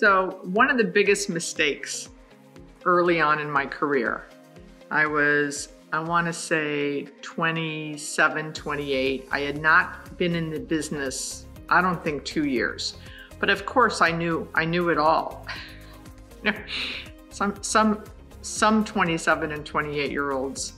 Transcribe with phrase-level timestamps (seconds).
[0.00, 2.08] So, one of the biggest mistakes
[2.86, 4.24] early on in my career,
[4.90, 9.28] I was, I want to say 27, 28.
[9.30, 12.94] I had not been in the business, I don't think two years.
[13.40, 15.46] But of course I knew, I knew it all.
[17.28, 18.02] some, some,
[18.40, 20.72] some 27 and 28 year olds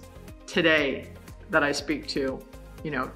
[0.48, 1.10] today
[1.48, 2.44] that I speak to,
[2.82, 3.08] you know,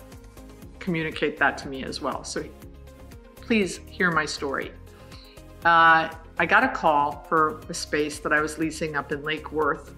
[0.79, 2.23] communicate that to me as well.
[2.23, 2.45] So
[3.41, 4.71] please hear my story.
[5.67, 9.51] Uh, I got a call for a space that I was leasing up in Lake
[9.51, 9.97] Worth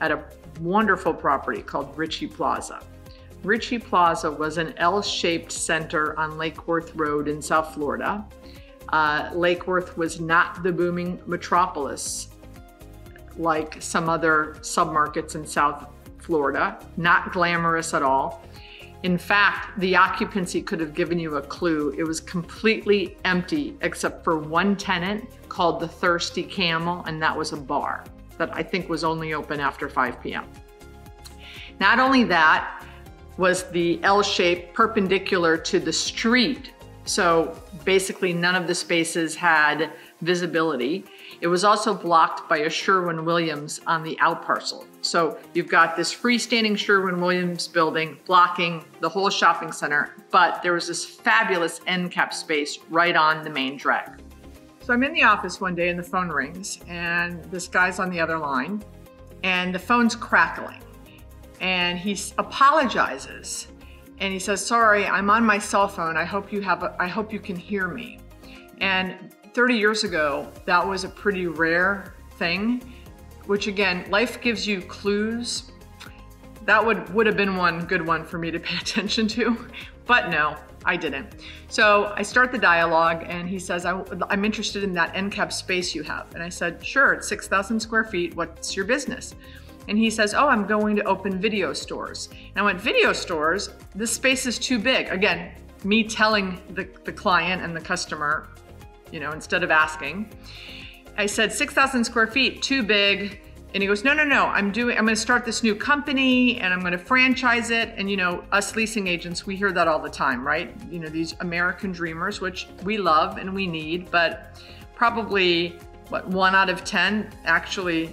[0.00, 0.22] at a
[0.60, 2.80] wonderful property called Ritchie Plaza.
[3.42, 8.24] Ritchie Plaza was an L-shaped center on Lake Worth Road in South Florida.
[8.90, 12.28] Uh, Lake Worth was not the booming metropolis
[13.36, 18.44] like some other submarkets in South Florida, not glamorous at all.
[19.02, 21.94] In fact, the occupancy could have given you a clue.
[21.96, 27.52] It was completely empty except for one tenant called the Thirsty Camel, and that was
[27.52, 28.04] a bar
[28.36, 30.44] that I think was only open after 5 p.m.
[31.78, 32.84] Not only that,
[33.38, 36.72] was the L shape perpendicular to the street.
[37.06, 41.04] So basically, none of the spaces had visibility.
[41.40, 44.86] It was also blocked by a Sherwin-Williams on the out parcel.
[45.02, 50.86] So you've got this freestanding Sherwin-Williams building blocking the whole shopping center, but there was
[50.86, 54.20] this fabulous end cap space right on the main drag.
[54.80, 58.10] So I'm in the office one day and the phone rings and this guy's on
[58.10, 58.82] the other line
[59.42, 60.82] and the phone's crackling
[61.60, 63.68] and he apologizes
[64.18, 66.16] and he says, sorry, I'm on my cell phone.
[66.16, 68.20] I hope you have, a, I hope you can hear me.
[68.78, 72.82] And 30 years ago, that was a pretty rare thing,
[73.50, 75.72] which again, life gives you clues.
[76.66, 79.66] That would, would have been one good one for me to pay attention to,
[80.06, 81.34] but no, I didn't.
[81.66, 85.96] So I start the dialogue and he says, I'm interested in that end cap space
[85.96, 86.32] you have.
[86.32, 88.36] And I said, sure, it's 6,000 square feet.
[88.36, 89.34] What's your business?
[89.88, 92.28] And he says, oh, I'm going to open video stores.
[92.30, 93.70] And I went, video stores?
[93.96, 95.08] This space is too big.
[95.08, 98.48] Again, me telling the, the client and the customer
[99.12, 100.30] you know, instead of asking.
[101.16, 103.40] I said 6,000 square feet, too big.
[103.72, 106.74] And he goes, no, no, no, I'm doing, I'm gonna start this new company and
[106.74, 107.94] I'm gonna franchise it.
[107.96, 110.74] And you know, us leasing agents, we hear that all the time, right?
[110.90, 114.60] You know, these American dreamers, which we love and we need, but
[114.96, 115.78] probably
[116.08, 118.12] what, one out of 10 actually,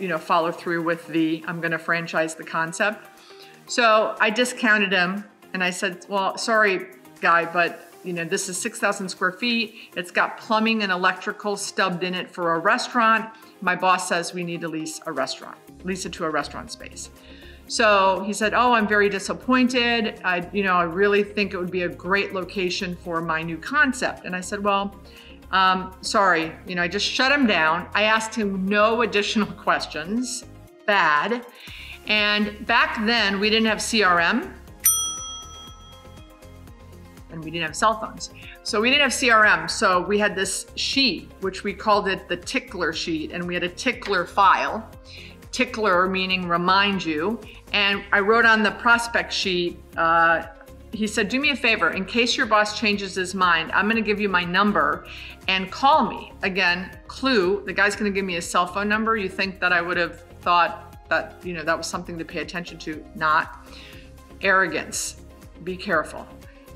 [0.00, 3.06] you know, follow through with the, I'm gonna franchise the concept.
[3.68, 5.24] So I discounted him
[5.54, 6.88] and I said, well, sorry,
[7.20, 9.74] guy, but you know, this is 6,000 square feet.
[9.96, 13.28] It's got plumbing and electrical stubbed in it for a restaurant.
[13.60, 17.10] My boss says we need to lease a restaurant, lease it to a restaurant space.
[17.68, 20.20] So he said, oh, I'm very disappointed.
[20.24, 23.58] I, you know, I really think it would be a great location for my new
[23.58, 24.24] concept.
[24.24, 24.94] And I said, well,
[25.50, 27.88] um, sorry, you know, I just shut him down.
[27.92, 30.44] I asked him no additional questions,
[30.86, 31.44] bad.
[32.06, 34.52] And back then we didn't have CRM
[37.36, 38.30] and we didn't have cell phones.
[38.64, 39.70] So we didn't have CRM.
[39.70, 43.62] So we had this sheet, which we called it the tickler sheet, and we had
[43.62, 44.90] a tickler file.
[45.52, 47.38] Tickler meaning remind you.
[47.72, 50.46] And I wrote on the prospect sheet, uh,
[50.92, 54.00] he said, do me a favor, in case your boss changes his mind, I'm gonna
[54.00, 55.06] give you my number
[55.46, 56.32] and call me.
[56.42, 59.16] Again, clue, the guy's gonna give me a cell phone number.
[59.16, 62.40] You think that I would have thought that, you know, that was something to pay
[62.40, 63.68] attention to, not.
[64.40, 65.20] Arrogance,
[65.64, 66.26] be careful.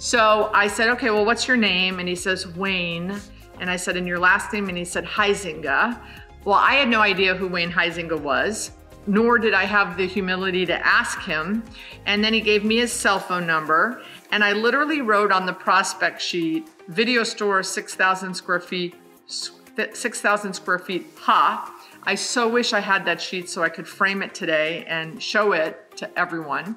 [0.01, 1.99] So I said, okay, well, what's your name?
[1.99, 3.21] And he says, Wayne.
[3.61, 4.71] And I said, and your last name?
[4.71, 6.01] And he said, Huizenga.
[6.47, 8.71] Well, I had no idea who Wayne Huizenga was,
[9.07, 11.63] nor did I have the humility to ask him.
[12.07, 14.03] And then he gave me his cell phone number.
[14.31, 18.95] And I literally wrote on the prospect sheet, video store, 6,000 square feet,
[19.27, 21.75] 6,000 square feet, ha.
[22.05, 25.53] I so wish I had that sheet so I could frame it today and show
[25.53, 26.77] it to everyone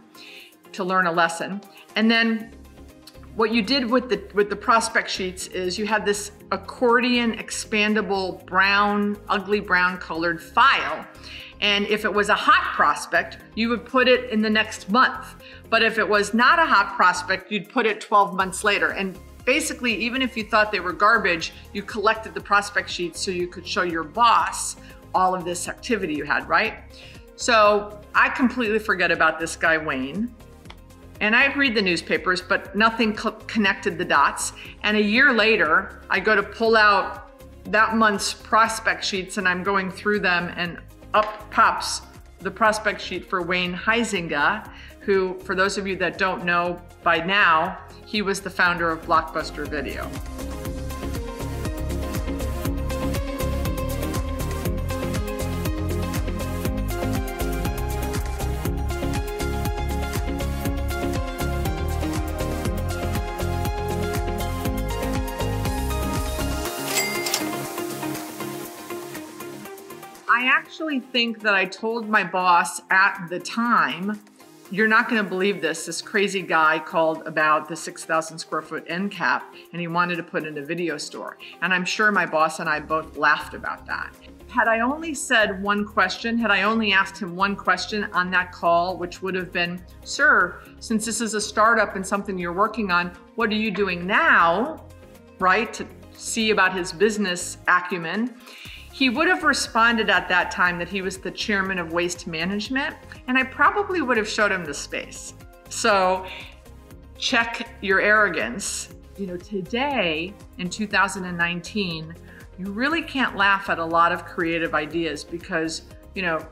[0.73, 1.61] to learn a lesson.
[1.95, 2.51] And then
[3.35, 8.45] what you did with the with the prospect sheets is you had this accordion expandable
[8.45, 11.05] brown, ugly brown colored file.
[11.61, 15.35] And if it was a hot prospect, you would put it in the next month.
[15.69, 18.89] But if it was not a hot prospect, you'd put it 12 months later.
[18.89, 23.31] And basically, even if you thought they were garbage, you collected the prospect sheets so
[23.31, 24.75] you could show your boss
[25.15, 26.79] all of this activity you had, right?
[27.37, 30.35] So I completely forget about this guy, Wayne.
[31.21, 34.53] And I'd read the newspapers, but nothing co connected the dots.
[34.83, 37.31] And a year later, I go to pull out
[37.71, 40.79] that month's prospect sheets and I'm going through them and
[41.13, 42.01] up pops
[42.39, 44.69] the prospect sheet for Wayne Huizenga,
[44.99, 49.01] who, for those of you that don't know by now, he was the founder of
[49.05, 50.09] Blockbuster Video.
[70.43, 74.19] I actually think that I told my boss at the time,
[74.71, 75.85] you're not going to believe this.
[75.85, 80.23] This crazy guy called about the 6,000 square foot end cap and he wanted to
[80.23, 81.37] put in a video store.
[81.61, 84.13] And I'm sure my boss and I both laughed about that.
[84.49, 88.51] Had I only said one question, had I only asked him one question on that
[88.51, 92.91] call, which would have been, Sir, since this is a startup and something you're working
[92.91, 94.83] on, what are you doing now?
[95.39, 95.71] Right?
[95.75, 98.35] To see about his business acumen.
[98.93, 102.95] He would have responded at that time that he was the chairman of waste management,
[103.27, 105.33] and I probably would have showed him the space.
[105.69, 106.27] So
[107.17, 108.89] check your arrogance.
[109.17, 112.13] You know, today in 2019,
[112.59, 115.81] you really can't laugh at a lot of creative ideas because,
[116.13, 116.45] you know,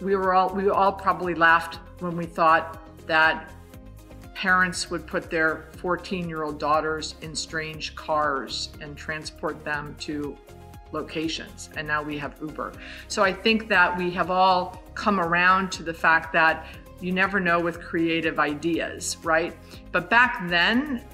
[0.00, 3.52] we were all we all probably laughed when we thought that
[4.34, 10.38] parents would put their 14 year old daughters in strange cars and transport them to
[10.92, 11.70] locations.
[11.76, 12.72] And now we have Uber.
[13.08, 16.66] So I think that we have all come around to the fact that
[17.00, 19.54] you never know with creative ideas, right?
[19.92, 21.04] But back then,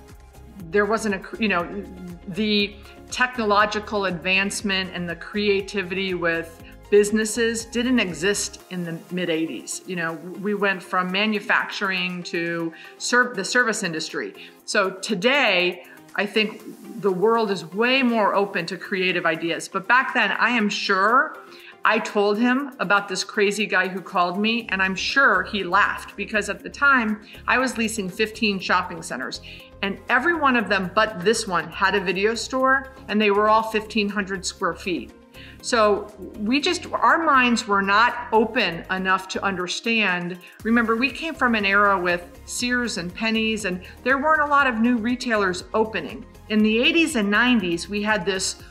[0.71, 1.85] there wasn't a, you know,
[2.29, 2.77] the
[3.11, 9.87] technological advancement and the creativity with businesses didn't exist in the mid 80s.
[9.89, 14.35] You know, we went from manufacturing to serve the service industry.
[14.67, 15.85] So today,
[16.15, 16.63] I think
[17.01, 19.69] the world is way more open to creative ideas.
[19.69, 21.37] But back then, I am sure
[21.85, 26.17] I told him about this crazy guy who called me, and I'm sure he laughed
[26.17, 29.41] because at the time I was leasing 15 shopping centers,
[29.83, 33.49] and every one of them but this one had a video store, and they were
[33.49, 35.11] all 1,500 square feet.
[35.61, 40.39] So we just, our minds were not open enough to understand.
[40.65, 44.67] Remember, we came from an era with Sears and Penney's, and there weren't a lot
[44.67, 46.25] of new retailers opening.
[46.49, 48.63] In the 80s and 90s, we had this,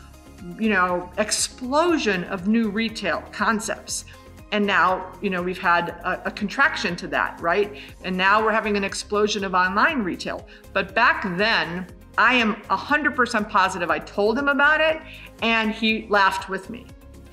[0.59, 4.05] you know, explosion of new retail concepts.
[4.51, 7.77] And now, you know, we've had a, a, contraction to that, right?
[8.03, 10.45] And now we're having an explosion of online retail.
[10.73, 11.87] But back then,
[12.17, 15.01] I am 100% positive I told him about it
[15.41, 16.85] and he laughed with me.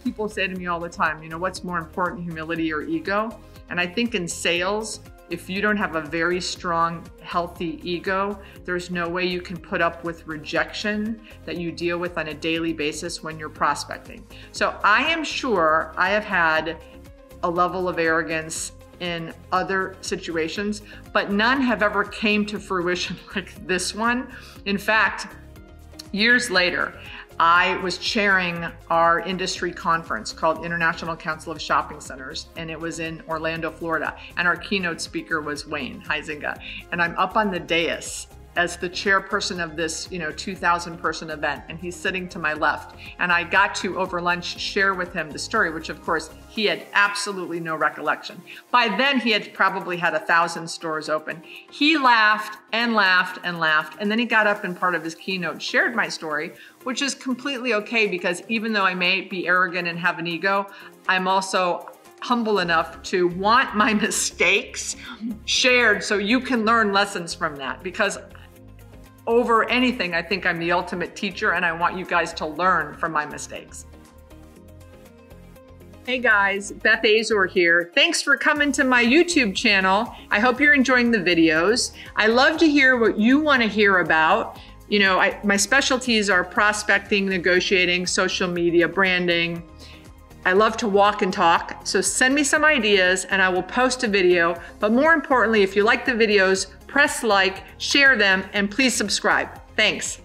[0.05, 3.39] People say to me all the time, you know, what's more important, humility or ego?
[3.71, 8.91] And I think in sales, if you don't have a very strong, healthy ego, there's
[8.91, 12.73] no way you can put up with rejection that you deal with on a daily
[12.73, 14.27] basis when you're prospecting.
[14.53, 16.79] So I am sure I have had
[17.43, 23.67] a level of arrogance in other situations, but none have ever came to fruition like
[23.67, 24.29] this one.
[24.65, 25.35] In fact,
[26.13, 26.95] years later,
[27.41, 32.99] I was chairing our industry conference called International Council of Shopping Centers, and it was
[32.99, 34.17] in Orlando, Florida.
[34.37, 36.61] And our keynote speaker was Wayne Huizenga.
[36.91, 38.27] And I'm up on the dais
[38.59, 42.55] as the chairperson of this, you know, 2,000 person event, and he's sitting to my
[42.55, 42.97] left.
[43.21, 46.65] And I got to over lunch share with him the story, which of course he
[46.67, 48.43] had absolutely no recollection.
[48.73, 51.41] By then, he had probably had a thousand stores open.
[51.71, 55.15] He laughed and laughed and laughed, and then he got up and part of his
[55.15, 59.87] keynote shared my story, which is completely okay because even though I may be arrogant
[59.87, 60.67] and have an ego,
[61.07, 64.97] I'm also humble enough to want my mistakes
[65.45, 68.19] shared so you can learn lessons from that because
[69.29, 72.95] over anything, I think I'm the ultimate teacher and I want you guys to learn
[72.95, 73.85] from my mistakes.
[76.07, 77.93] Hey guys, Beth Azor here.
[77.95, 80.11] Thanks for coming to my YouTube channel.
[80.31, 81.93] I hope you're enjoying the videos.
[82.17, 84.59] I love to hear what you want to hear about.
[84.89, 89.63] You know, I, my specialties are prospecting, negotiating, social media, branding.
[90.47, 94.03] I love to walk and talk, so send me some ideas and I will post
[94.05, 94.59] a video.
[94.79, 99.49] But more importantly, if you like the videos, press like, share them, and please subscribe.
[99.77, 100.21] Thanks.